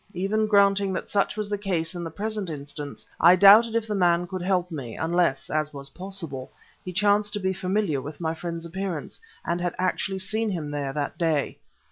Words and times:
Even 0.15 0.47
granting 0.47 0.93
that 0.93 1.09
such 1.09 1.37
was 1.37 1.47
the 1.47 1.59
case 1.59 1.93
in 1.93 2.03
the 2.03 2.09
present 2.09 2.49
instance, 2.49 3.05
I 3.19 3.35
doubted 3.35 3.75
if 3.75 3.85
the 3.85 3.93
man 3.93 4.25
could 4.25 4.41
help 4.41 4.71
me, 4.71 4.95
unless, 4.97 5.47
as 5.51 5.75
was 5.75 5.91
possible, 5.91 6.51
he 6.83 6.91
chanced 6.91 7.33
to 7.33 7.39
be 7.39 7.53
familiar 7.53 8.01
with 8.01 8.19
my 8.19 8.33
friend's 8.33 8.65
appearance, 8.65 9.21
and 9.45 9.61
had 9.61 9.75
actually 9.77 10.17
seen 10.17 10.49
him 10.49 10.71
there 10.71 10.91
that 10.91 11.19
day. 11.19 11.59